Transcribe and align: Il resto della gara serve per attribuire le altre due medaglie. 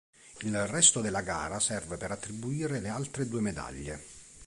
Il 0.39 0.65
resto 0.65 0.99
della 0.99 1.21
gara 1.21 1.59
serve 1.59 1.95
per 1.95 2.09
attribuire 2.09 2.79
le 2.79 2.89
altre 2.89 3.27
due 3.27 3.39
medaglie. 3.39 4.03